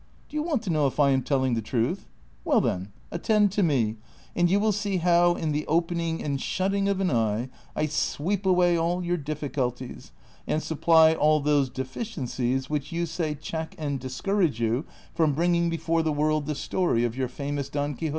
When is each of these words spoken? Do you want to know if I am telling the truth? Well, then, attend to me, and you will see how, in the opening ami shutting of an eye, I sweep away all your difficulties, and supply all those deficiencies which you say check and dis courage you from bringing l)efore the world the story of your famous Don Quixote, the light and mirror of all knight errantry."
Do 0.29 0.35
you 0.35 0.41
want 0.41 0.63
to 0.63 0.71
know 0.71 0.87
if 0.87 0.99
I 0.99 1.11
am 1.11 1.21
telling 1.21 1.53
the 1.53 1.61
truth? 1.61 2.07
Well, 2.43 2.59
then, 2.59 2.91
attend 3.11 3.51
to 3.51 3.61
me, 3.61 3.97
and 4.35 4.49
you 4.49 4.59
will 4.59 4.71
see 4.71 4.97
how, 4.97 5.35
in 5.35 5.51
the 5.51 5.63
opening 5.67 6.25
ami 6.25 6.39
shutting 6.39 6.89
of 6.89 6.99
an 7.01 7.11
eye, 7.11 7.49
I 7.75 7.85
sweep 7.85 8.43
away 8.43 8.75
all 8.75 9.03
your 9.03 9.17
difficulties, 9.17 10.11
and 10.47 10.63
supply 10.63 11.13
all 11.13 11.39
those 11.39 11.69
deficiencies 11.69 12.67
which 12.67 12.91
you 12.91 13.05
say 13.05 13.35
check 13.35 13.75
and 13.77 13.99
dis 13.99 14.19
courage 14.21 14.59
you 14.59 14.85
from 15.13 15.33
bringing 15.35 15.69
l)efore 15.69 16.03
the 16.03 16.11
world 16.11 16.47
the 16.47 16.55
story 16.55 17.03
of 17.03 17.15
your 17.15 17.27
famous 17.27 17.69
Don 17.69 17.69
Quixote, 17.69 17.71
the 17.71 17.75
light 17.75 17.75
and 17.75 17.75
mirror 17.75 17.79
of 17.79 17.79
all 17.79 17.87
knight 17.87 18.01
errantry." 18.01 18.09